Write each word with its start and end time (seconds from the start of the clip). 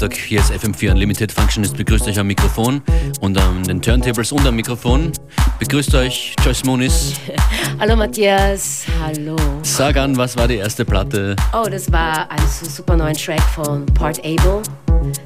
Nachmittag, 0.00 0.16
hier 0.16 0.38
ist 0.38 0.52
FM4 0.52 0.92
Unlimited 0.92 1.32
Functionist. 1.32 1.76
Begrüßt 1.76 2.06
euch 2.06 2.20
am 2.20 2.28
Mikrofon 2.28 2.82
und 3.20 3.36
an 3.36 3.64
den 3.64 3.82
Turntables 3.82 4.30
und 4.30 4.46
am 4.46 4.54
Mikrofon. 4.54 5.10
Begrüßt 5.58 5.92
euch 5.96 6.36
Joyce 6.44 6.64
Moonis. 6.64 7.14
Hallo 7.80 7.96
Matthias, 7.96 8.84
hallo. 9.02 9.34
Sag 9.62 9.96
an, 9.96 10.16
was 10.16 10.36
war 10.36 10.46
die 10.46 10.54
erste 10.54 10.84
Platte? 10.84 11.34
Oh, 11.52 11.66
das 11.68 11.90
war 11.90 12.30
ein 12.30 12.38
super 12.46 12.96
neuen 12.96 13.16
Track 13.16 13.42
von 13.42 13.86
Part 13.86 14.20
Able. 14.24 14.62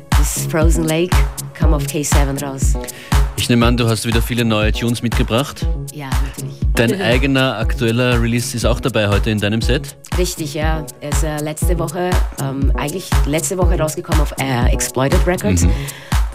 Das 0.09 0.47
Frozen 0.51 0.85
Lake, 0.85 1.15
kam 1.53 1.75
auf 1.75 1.85
K7 1.85 2.43
raus. 2.43 2.73
Ich 3.37 3.51
nehme 3.51 3.67
an, 3.67 3.77
du 3.77 3.87
hast 3.87 4.07
wieder 4.07 4.23
viele 4.23 4.47
neue 4.47 4.73
Tunes 4.73 5.03
mitgebracht. 5.03 5.67
Ja, 5.93 6.09
natürlich. 6.09 6.61
Dein 6.75 6.99
eigener 7.03 7.59
aktueller 7.59 8.23
Release 8.23 8.57
ist 8.57 8.65
auch 8.65 8.81
dabei 8.81 9.09
heute 9.09 9.29
in 9.29 9.39
deinem 9.39 9.61
Set? 9.61 9.99
Richtig, 10.19 10.55
ja. 10.55 10.85
Er 11.01 11.11
ist 11.11 11.25
äh, 11.25 11.39
letzte 11.39 11.79
Woche, 11.79 12.11
ähm, 12.43 12.73
eigentlich 12.77 13.09
letzte 13.27 13.57
Woche 13.57 13.79
rausgekommen 13.79 14.21
auf 14.21 14.33
äh, 14.39 14.73
Exploited 14.73 15.27
Records. 15.27 15.63
Mhm. 15.63 15.73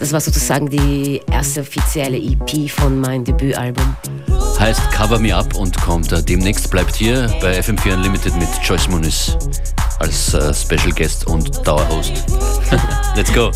Das 0.00 0.12
war 0.12 0.20
sozusagen 0.20 0.68
die 0.68 1.20
erste 1.30 1.60
offizielle 1.60 2.16
EP 2.16 2.70
von 2.70 3.00
meinem 3.00 3.24
Debütalbum. 3.24 3.96
Heißt 4.58 4.90
Cover 4.92 5.18
Me 5.18 5.34
Up 5.34 5.54
und 5.56 5.76
kommt 5.80 6.12
äh, 6.12 6.22
demnächst. 6.22 6.70
Bleibt 6.70 6.96
hier 6.96 7.32
bei 7.40 7.58
FM4 7.58 7.94
Unlimited 7.94 8.34
mit 8.36 8.48
Joyce 8.62 8.88
Muniz 8.88 9.36
als 9.98 10.34
äh, 10.34 10.54
Special 10.54 10.92
Guest 10.92 11.26
und 11.26 11.66
Dauerhost. 11.66 12.24
Let's 13.16 13.32
go. 13.32 13.50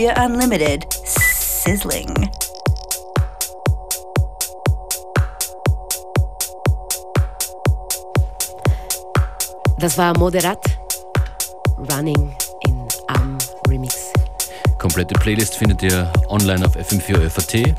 FM4 0.00 0.24
Unlimited, 0.24 0.86
sizzling. 1.04 2.30
Das 9.78 9.98
war 9.98 10.16
Moderat, 10.18 10.58
Running 11.92 12.34
in 12.66 12.88
Am 13.08 13.36
Remix. 13.68 14.10
Komplette 14.78 15.12
Playlist 15.20 15.56
findet 15.56 15.82
ihr 15.82 16.10
online 16.28 16.64
auf 16.64 16.76
FM4 16.76 17.28
FAT. 17.28 17.74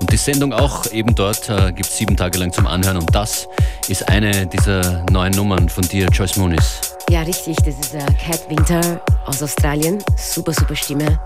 Und 0.00 0.10
die 0.10 0.16
Sendung 0.16 0.54
auch 0.54 0.90
eben 0.92 1.14
dort 1.14 1.50
äh, 1.50 1.72
gibt 1.72 1.90
es 1.90 1.98
sieben 1.98 2.16
Tage 2.16 2.38
lang 2.38 2.52
zum 2.52 2.66
Anhören. 2.66 2.96
Und 2.96 3.14
das 3.14 3.48
ist 3.88 4.08
eine 4.08 4.46
dieser 4.46 5.04
neuen 5.10 5.34
Nummern 5.34 5.68
von 5.68 5.86
dir, 5.86 6.06
Joyce 6.06 6.38
Moonis. 6.38 6.93
Ja, 7.10 7.22
richtig. 7.22 7.56
Das 7.58 7.74
ist 7.74 7.94
äh, 7.94 8.04
Cat 8.18 8.48
Winter 8.48 9.00
aus 9.26 9.42
Australien. 9.42 10.02
Super, 10.16 10.52
super 10.52 10.74
Stimme. 10.74 11.20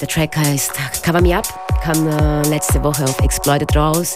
Der 0.00 0.08
Track 0.08 0.36
heißt 0.36 0.72
Cover 1.02 1.22
Me 1.22 1.34
Up, 1.34 1.46
kam 1.82 2.06
äh, 2.06 2.42
letzte 2.48 2.82
Woche 2.84 3.04
auf 3.04 3.18
Exploited 3.20 3.74
raus 3.74 4.14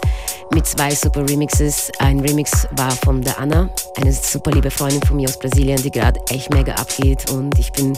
mit 0.53 0.67
zwei 0.67 0.95
super 0.95 1.27
Remixes. 1.27 1.91
Ein 1.99 2.21
Remix 2.21 2.69
war 2.73 2.91
von 2.91 3.23
der 3.23 3.39
Anna, 3.41 3.71
eine 3.97 4.13
super 4.13 4.51
liebe 4.51 4.71
Freundin 4.71 5.03
von 5.03 5.17
mir 5.17 5.29
aus 5.29 5.39
Brasilien, 5.39 5.81
die 5.83 5.91
gerade 5.91 6.21
echt 6.29 6.53
mega 6.53 6.75
abgeht 6.75 7.31
und 7.31 7.59
ich 7.59 7.73
bin 7.73 7.97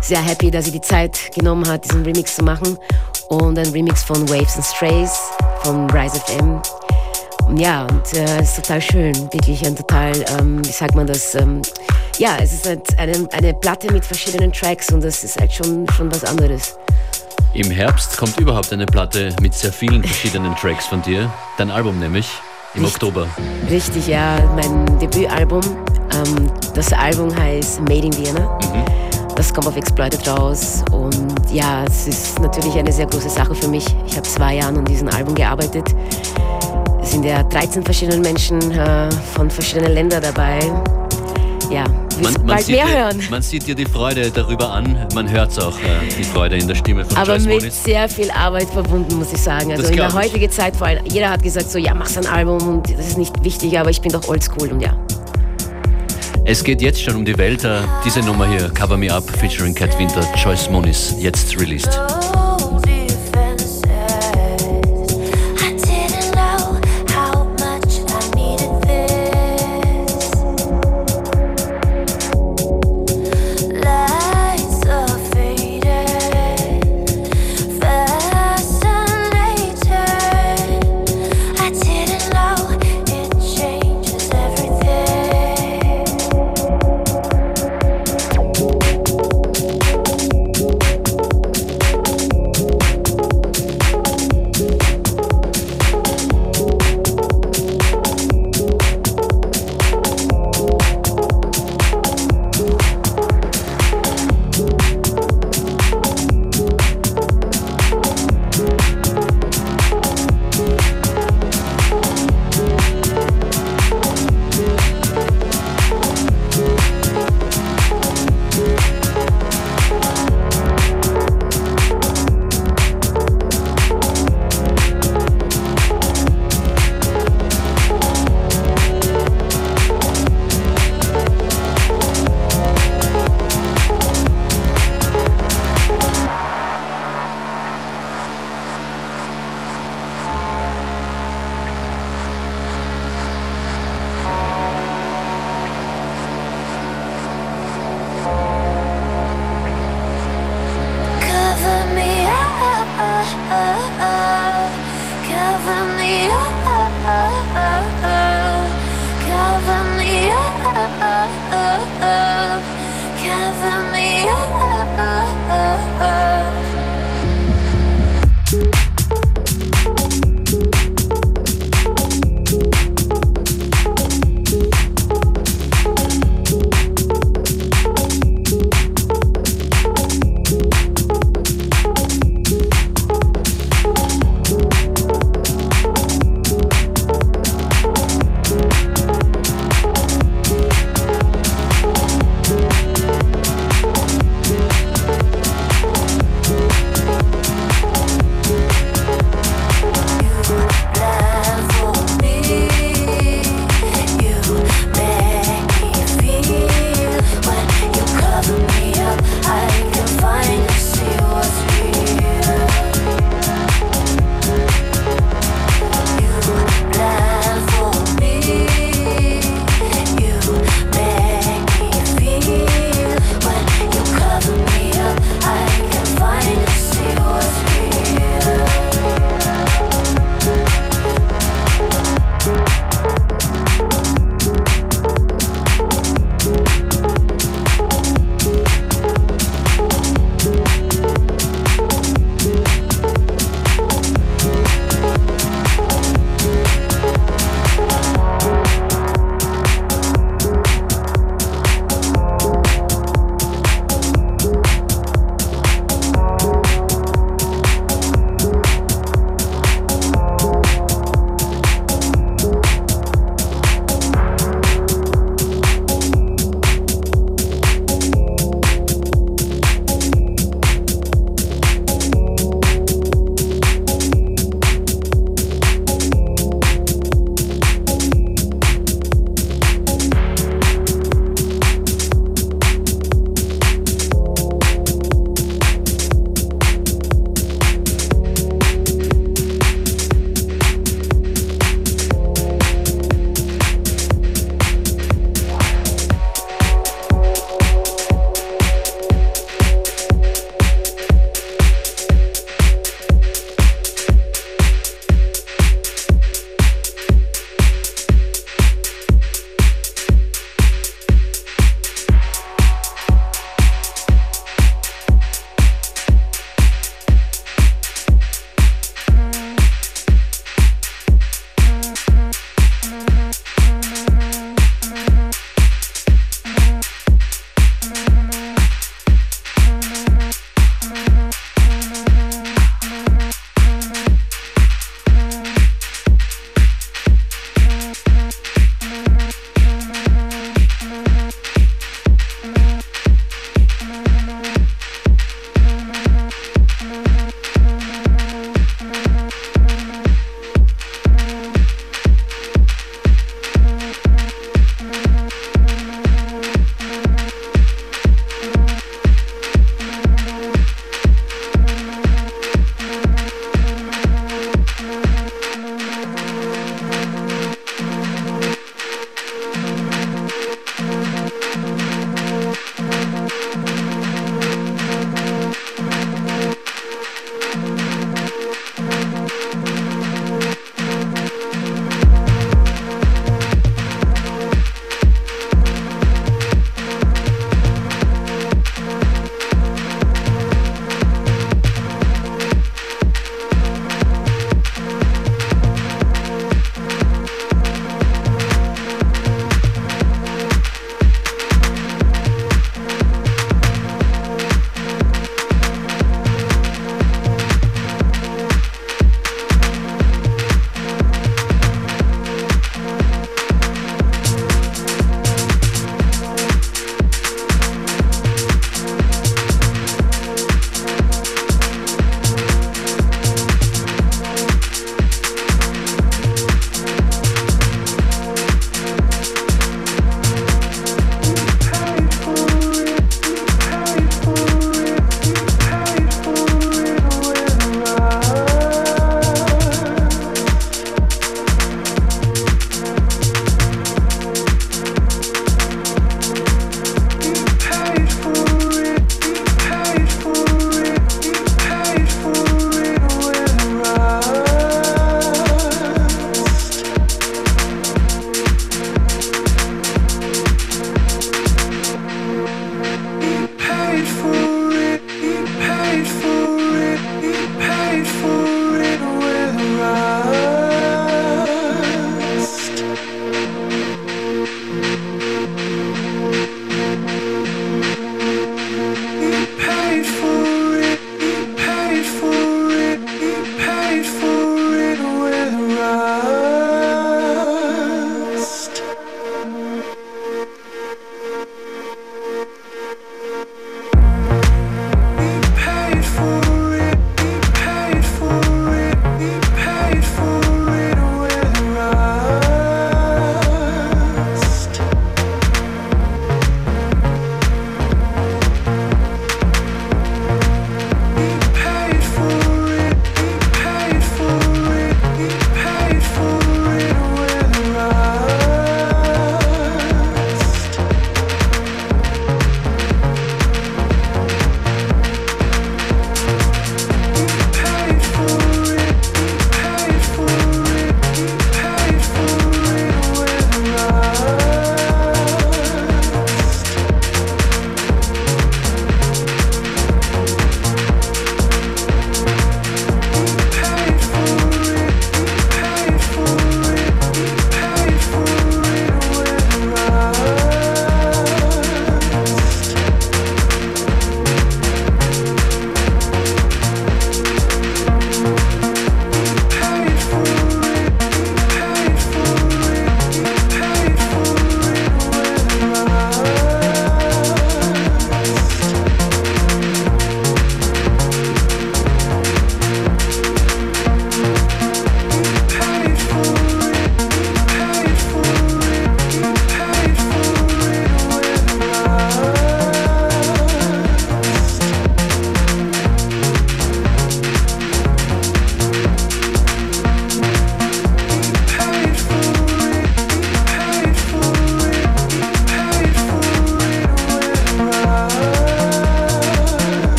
sehr 0.00 0.22
happy, 0.22 0.50
dass 0.50 0.66
sie 0.66 0.70
die 0.70 0.80
Zeit 0.80 1.18
genommen 1.34 1.66
hat, 1.68 1.84
diesen 1.84 2.04
Remix 2.04 2.36
zu 2.36 2.44
machen. 2.44 2.78
Und 3.28 3.58
ein 3.58 3.68
Remix 3.70 4.04
von 4.04 4.28
Waves 4.28 4.56
and 4.56 4.64
Strays 4.64 5.18
von 5.62 5.90
Rise 5.90 6.18
FM. 6.20 6.62
Ja, 7.56 7.82
und 7.82 8.14
äh, 8.14 8.40
es 8.40 8.50
ist 8.50 8.56
total 8.56 8.80
schön, 8.80 9.14
wirklich 9.32 9.64
ein 9.66 9.74
total, 9.74 10.12
ähm, 10.38 10.64
wie 10.64 10.70
sagt 10.72 10.94
man 10.94 11.06
das, 11.06 11.34
ähm, 11.34 11.62
ja, 12.18 12.36
es 12.42 12.52
ist 12.52 12.66
halt 12.66 12.98
eine, 12.98 13.28
eine 13.32 13.54
Platte 13.54 13.92
mit 13.92 14.04
verschiedenen 14.04 14.52
Tracks 14.52 14.92
und 14.92 15.02
das 15.02 15.24
ist 15.24 15.40
halt 15.40 15.52
schon, 15.52 15.86
schon 15.96 16.12
was 16.12 16.24
anderes. 16.24 16.76
Im 17.54 17.70
Herbst 17.70 18.16
kommt 18.16 18.38
überhaupt 18.38 18.72
eine 18.72 18.86
Platte 18.86 19.34
mit 19.40 19.54
sehr 19.54 19.72
vielen 19.72 20.04
verschiedenen 20.04 20.54
Tracks 20.56 20.86
von 20.86 21.00
dir. 21.02 21.32
Dein 21.56 21.70
Album 21.70 21.98
nämlich 21.98 22.28
im 22.74 22.84
Richtig, 22.84 23.02
Oktober. 23.02 23.26
Richtig, 23.70 24.06
ja, 24.06 24.38
mein 24.54 24.98
Debütalbum. 24.98 25.62
Ähm, 26.12 26.50
das 26.74 26.92
Album 26.92 27.34
heißt 27.34 27.80
Made 27.80 28.06
in 28.06 28.16
Vienna. 28.16 28.58
Das 29.34 29.54
kommt 29.54 29.68
auf 29.68 29.76
Exploited 29.76 30.26
raus 30.28 30.82
und 30.90 31.34
ja, 31.50 31.84
es 31.84 32.08
ist 32.08 32.40
natürlich 32.40 32.74
eine 32.74 32.92
sehr 32.92 33.06
große 33.06 33.30
Sache 33.30 33.54
für 33.54 33.68
mich. 33.68 33.86
Ich 34.06 34.16
habe 34.16 34.26
zwei 34.28 34.56
Jahre 34.56 34.76
an 34.76 34.84
diesem 34.84 35.08
Album 35.08 35.34
gearbeitet. 35.34 35.94
Es 37.08 37.14
sind 37.14 37.24
ja 37.24 37.42
13 37.42 37.82
verschiedene 37.82 38.18
Menschen 38.18 38.60
äh, 38.70 39.10
von 39.34 39.50
verschiedenen 39.50 39.94
Ländern 39.94 40.20
dabei. 40.20 40.58
Ja, 41.70 41.84
man, 42.22 42.34
man 42.34 42.46
bald 42.46 42.68
mehr 42.68 42.84
dir, 42.84 42.98
hören. 42.98 43.22
Man 43.30 43.40
sieht 43.40 43.66
dir 43.66 43.74
die 43.74 43.86
Freude 43.86 44.30
darüber 44.30 44.70
an, 44.70 45.06
man 45.14 45.30
hört 45.30 45.52
es 45.52 45.58
auch, 45.58 45.78
äh, 45.78 46.06
die 46.18 46.22
Freude 46.22 46.58
in 46.58 46.68
der 46.68 46.74
Stimme 46.74 47.06
von 47.06 47.16
Aber 47.16 47.28
Joyce 47.32 47.46
mit 47.46 47.60
Moniz. 47.60 47.82
sehr 47.82 48.10
viel 48.10 48.30
Arbeit 48.30 48.68
verbunden, 48.68 49.16
muss 49.16 49.32
ich 49.32 49.40
sagen. 49.40 49.70
Also 49.70 49.84
Das 49.84 49.90
in 49.90 49.96
der 49.96 50.12
heutigen 50.12 50.50
Zeit, 50.50 50.76
vor 50.76 50.88
allem, 50.88 51.02
jeder 51.06 51.30
hat 51.30 51.42
gesagt 51.42 51.70
so, 51.70 51.78
ja, 51.78 51.94
mach 51.94 52.14
ein 52.14 52.26
Album 52.26 52.58
und 52.68 52.90
das 52.90 53.06
ist 53.06 53.16
nicht 53.16 53.42
wichtig, 53.42 53.78
aber 53.78 53.88
ich 53.88 54.02
bin 54.02 54.12
doch 54.12 54.28
oldschool 54.28 54.68
und 54.68 54.82
ja. 54.82 54.94
Es 56.44 56.62
geht 56.62 56.82
jetzt 56.82 57.02
schon 57.02 57.16
um 57.16 57.24
die 57.24 57.38
Welt. 57.38 57.64
Äh, 57.64 57.80
diese 58.04 58.20
Nummer 58.20 58.46
hier, 58.50 58.68
Cover 58.68 58.98
Me 58.98 59.10
Up, 59.10 59.24
featuring 59.38 59.74
Cat 59.74 59.98
Winter, 59.98 60.20
Joyce 60.36 60.68
Moniz, 60.68 61.14
jetzt 61.18 61.58
released. 61.58 61.98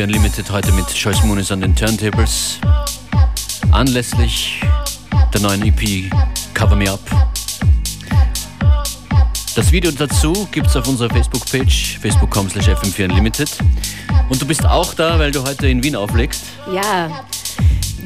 FM4 0.00 0.04
Unlimited 0.04 0.50
heute 0.50 0.72
mit 0.72 0.88
Joyce 0.94 1.22
Moonis 1.24 1.52
an 1.52 1.60
den 1.60 1.76
Turntables. 1.76 2.58
Anlässlich 3.70 4.62
der 5.32 5.40
neuen 5.42 5.62
EP 5.62 6.10
Cover 6.54 6.74
Me 6.74 6.90
Up. 6.90 7.00
Das 9.54 9.70
Video 9.72 9.90
dazu 9.90 10.48
gibt 10.52 10.68
es 10.68 10.76
auf 10.76 10.88
unserer 10.88 11.10
Facebook-Page, 11.10 11.98
facebook.com 12.00 12.48
slash 12.48 12.68
FM4 12.68 13.10
Unlimited. 13.10 13.50
Und 14.30 14.40
du 14.40 14.46
bist 14.46 14.64
auch 14.64 14.94
da, 14.94 15.18
weil 15.18 15.32
du 15.32 15.42
heute 15.42 15.68
in 15.68 15.82
Wien 15.82 15.96
auflegst. 15.96 16.44
Ja, 16.72 17.24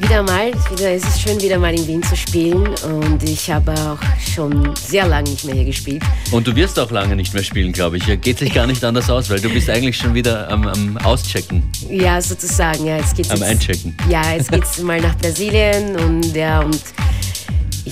wieder 0.01 0.23
mal. 0.23 0.51
Wieder, 0.71 0.91
es 0.91 1.03
ist 1.03 1.21
schön, 1.21 1.41
wieder 1.41 1.57
mal 1.57 1.73
in 1.73 1.87
Wien 1.87 2.03
zu 2.03 2.15
spielen. 2.15 2.67
Und 2.83 3.23
ich 3.23 3.49
habe 3.49 3.73
auch 3.73 3.97
schon 4.19 4.73
sehr 4.75 5.07
lange 5.07 5.29
nicht 5.29 5.45
mehr 5.45 5.55
hier 5.55 5.65
gespielt. 5.65 6.03
Und 6.31 6.47
du 6.47 6.55
wirst 6.55 6.79
auch 6.79 6.91
lange 6.91 7.15
nicht 7.15 7.33
mehr 7.33 7.43
spielen, 7.43 7.71
glaube 7.71 7.97
ich. 7.97 8.21
Geht 8.21 8.39
sich 8.39 8.53
gar 8.53 8.67
nicht 8.67 8.83
anders 8.83 9.09
aus, 9.09 9.29
weil 9.29 9.39
du 9.39 9.49
bist 9.49 9.69
eigentlich 9.69 9.97
schon 9.97 10.13
wieder 10.13 10.49
am, 10.49 10.67
am 10.67 10.97
Auschecken, 10.97 11.63
Ja, 11.89 12.21
sozusagen. 12.21 12.85
Ja, 12.85 12.97
jetzt 12.97 13.15
geht's 13.15 13.29
am 13.31 13.37
jetzt, 13.39 13.49
Einchecken. 13.49 13.97
Ja, 14.09 14.33
jetzt 14.33 14.51
geht's 14.51 14.79
mal 14.79 14.99
nach 15.01 15.15
Brasilien 15.17 15.95
und 15.95 16.35
ja, 16.35 16.61
und 16.61 16.81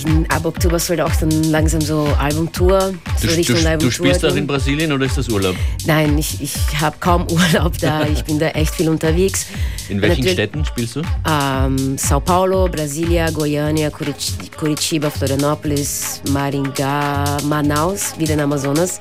ich, 0.06 0.30
ab 0.30 0.44
Oktober 0.44 0.78
soll 0.78 1.00
auch 1.00 1.14
dann 1.16 1.30
langsam 1.44 1.80
so 1.80 2.08
Albumtour, 2.18 2.92
so 3.20 3.26
Du, 3.28 3.34
Richtung 3.34 3.56
du, 3.56 3.62
du 3.62 3.68
Albumtour. 3.68 3.92
spielst 3.92 4.24
auch 4.24 4.34
in 4.36 4.46
Brasilien 4.46 4.92
oder 4.92 5.06
ist 5.06 5.16
das 5.18 5.28
Urlaub? 5.28 5.56
Nein, 5.86 6.16
ich, 6.18 6.40
ich 6.42 6.54
habe 6.80 6.96
kaum 7.00 7.26
Urlaub 7.30 7.78
da. 7.78 8.06
Ich 8.06 8.24
bin 8.24 8.38
da 8.38 8.48
echt 8.48 8.74
viel 8.74 8.88
unterwegs. 8.88 9.46
In 9.88 10.00
welchen 10.00 10.16
Natürlich- 10.24 10.32
Städten 10.32 10.64
spielst 10.64 10.96
du? 10.96 11.00
Ähm, 11.00 11.96
São 11.96 12.20
Paulo, 12.20 12.68
Brasília, 12.68 13.30
Goiânia, 13.30 13.88
Curit- 13.90 14.50
Curitiba, 14.56 15.10
Florianópolis, 15.10 16.20
Maringá, 16.32 17.36
Manaus, 17.44 18.14
wieder 18.18 18.34
in 18.34 18.40
Amazonas. 18.40 18.98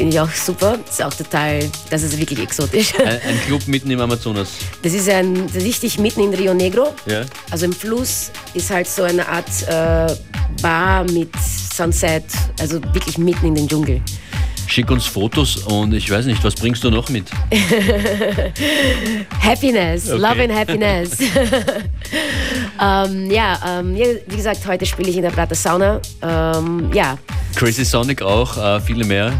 Finde 0.00 0.14
ich 0.14 0.20
auch 0.20 0.30
super. 0.30 0.78
Ist 0.88 1.02
auch 1.04 1.12
total, 1.12 1.60
das 1.90 2.02
ist 2.02 2.18
wirklich 2.18 2.38
exotisch. 2.38 2.94
Ein, 2.98 3.20
ein 3.20 3.40
Club 3.44 3.68
mitten 3.68 3.90
im 3.90 4.00
Amazonas. 4.00 4.52
Das 4.80 4.94
ist 4.94 5.10
ein, 5.10 5.36
richtig 5.54 5.98
mitten 5.98 6.22
in 6.22 6.32
Rio 6.32 6.54
Negro. 6.54 6.94
Ja? 7.04 7.26
Also 7.50 7.66
im 7.66 7.72
Fluss 7.74 8.30
ist 8.54 8.70
halt 8.70 8.86
so 8.88 9.02
eine 9.02 9.28
Art 9.28 9.44
äh, 9.68 10.10
Bar 10.62 11.04
mit 11.12 11.28
Sunset, 11.36 12.24
also 12.58 12.82
wirklich 12.94 13.18
mitten 13.18 13.48
in 13.48 13.54
den 13.56 13.68
Dschungel. 13.68 14.00
Schick 14.66 14.90
uns 14.90 15.04
Fotos 15.04 15.58
und 15.58 15.92
ich 15.92 16.10
weiß 16.10 16.24
nicht, 16.24 16.42
was 16.42 16.54
bringst 16.54 16.82
du 16.82 16.90
noch 16.90 17.10
mit? 17.10 17.26
Happiness, 19.42 20.08
Okay. 20.08 20.18
Love 20.18 20.42
and 20.44 20.54
Happiness. 20.54 21.10
ähm, 22.82 23.30
ja, 23.30 23.80
ähm, 23.80 23.94
wie 23.94 24.36
gesagt, 24.36 24.66
heute 24.66 24.86
spiele 24.86 25.10
ich 25.10 25.16
in 25.16 25.22
der 25.24 25.30
Prater 25.30 25.54
Sauna. 25.54 26.00
Ähm, 26.22 26.90
ja, 26.94 27.18
Crazy 27.54 27.84
Sonic 27.84 28.22
auch, 28.22 28.56
äh, 28.56 28.80
viele 28.80 29.04
mehr. 29.04 29.32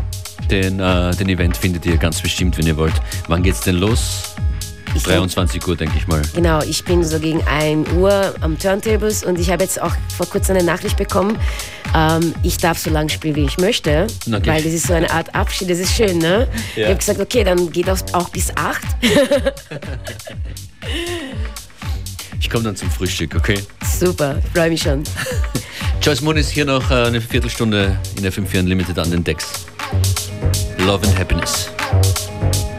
Den, 0.49 0.81
äh, 0.81 1.15
den 1.17 1.29
Event 1.29 1.57
findet 1.57 1.87
ihr 1.87 1.97
ganz 1.97 2.21
bestimmt, 2.21 2.59
wenn 2.59 2.67
ihr 2.67 2.77
wollt. 2.77 2.95
Wann 3.29 3.43
geht's 3.43 3.61
denn 3.61 3.77
los? 3.77 4.35
ich 4.95 5.03
23 5.05 5.67
Uhr, 5.67 5.77
denke 5.77 5.97
ich 5.97 6.07
mal. 6.07 6.23
Genau, 6.35 6.61
ich 6.63 6.85
bin 6.85 7.05
so 7.05 7.19
gegen 7.19 7.43
1 7.47 7.93
Uhr 7.93 8.35
am 8.41 8.59
Turntables 8.59 9.25
und 9.25 9.39
ich 9.39 9.51
habe 9.51 9.63
jetzt 9.63 9.81
auch 9.81 9.95
vor 10.17 10.27
kurzem 10.27 10.57
eine 10.57 10.65
Nachricht 10.65 10.97
bekommen, 10.97 11.39
ähm, 11.95 12.35
ich 12.43 12.59
darf 12.59 12.79
so 12.79 12.91
lange 12.91 13.09
spielen, 13.11 13.37
wie 13.37 13.45
ich 13.45 13.59
möchte, 13.59 14.07
Okay. 14.27 14.47
weil 14.47 14.63
das 14.63 14.73
ist 14.73 14.87
so 14.87 14.95
eine 14.95 15.11
Art 15.11 15.35
Abschied, 15.35 15.71
das 15.71 15.79
ist 15.79 15.95
schön, 15.95 16.19
ne? 16.19 16.49
Ja. 16.77 16.83
Ich 16.83 16.87
habe 16.87 16.97
gesagt, 16.97 17.21
okay, 17.21 17.45
dann 17.45 17.71
geht 17.71 17.89
das 17.89 18.13
auch 18.15 18.29
bis 18.31 18.51
8. 18.57 18.81
Ich 22.41 22.49
komme 22.49 22.65
dann 22.65 22.77
zum 22.77 22.91
Frühstück, 22.91 23.35
okay? 23.37 23.61
Super, 23.99 24.39
freue 24.55 24.71
mich 24.71 24.83
schon. 24.83 25.05
Joyce 26.03 26.23
Moon 26.23 26.37
ist 26.37 26.51
hier 26.51 26.65
noch 26.65 26.91
äh, 26.91 26.95
eine 26.95 27.21
Viertelstunde 27.21 27.97
in 28.17 28.23
der 28.23 28.33
5 28.33 28.53
Unlimited 28.55 28.99
an 28.99 29.11
den 29.11 29.23
Decks. 29.23 29.67
Love 30.91 31.05
and 31.05 31.13
Happiness. 31.13 32.70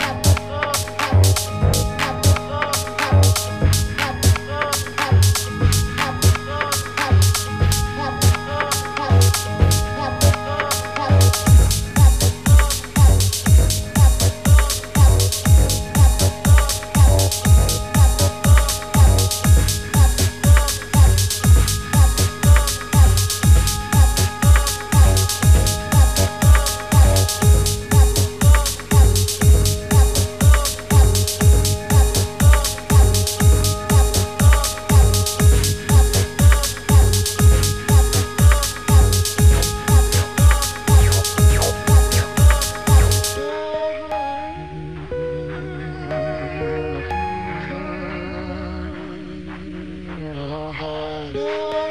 Lord. 51.34 51.91